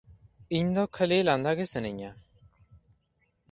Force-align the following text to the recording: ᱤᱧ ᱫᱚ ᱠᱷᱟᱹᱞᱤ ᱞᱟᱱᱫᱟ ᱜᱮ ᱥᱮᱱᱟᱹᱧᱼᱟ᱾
ᱤᱧ 0.59 0.69
ᱫᱚ 0.75 0.83
ᱠᱷᱟᱹᱞᱤ 0.95 1.19
ᱞᱟᱱᱫᱟ 1.27 1.51
ᱜᱮ 1.57 1.65
ᱥᱮᱱᱟᱹᱧᱼᱟ᱾ 1.73 2.11